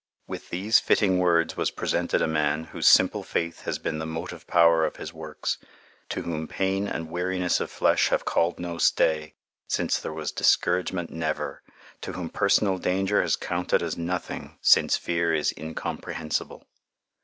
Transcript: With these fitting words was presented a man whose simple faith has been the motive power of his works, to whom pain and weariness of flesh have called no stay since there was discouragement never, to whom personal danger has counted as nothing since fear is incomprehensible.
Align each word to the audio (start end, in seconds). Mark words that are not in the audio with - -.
With 0.25 0.49
these 0.49 0.79
fitting 0.79 1.19
words 1.19 1.55
was 1.55 1.69
presented 1.69 2.23
a 2.23 2.27
man 2.27 2.63
whose 2.63 2.87
simple 2.87 3.21
faith 3.21 3.65
has 3.65 3.77
been 3.77 3.99
the 3.99 4.07
motive 4.07 4.47
power 4.47 4.83
of 4.83 4.95
his 4.95 5.13
works, 5.13 5.59
to 6.09 6.23
whom 6.23 6.47
pain 6.47 6.87
and 6.87 7.11
weariness 7.11 7.59
of 7.59 7.69
flesh 7.69 8.07
have 8.07 8.25
called 8.25 8.59
no 8.59 8.79
stay 8.79 9.35
since 9.67 9.99
there 9.99 10.11
was 10.11 10.31
discouragement 10.31 11.11
never, 11.11 11.61
to 12.01 12.13
whom 12.13 12.31
personal 12.31 12.79
danger 12.79 13.21
has 13.21 13.35
counted 13.35 13.83
as 13.83 13.95
nothing 13.95 14.57
since 14.63 14.97
fear 14.97 15.35
is 15.35 15.53
incomprehensible. 15.55 16.65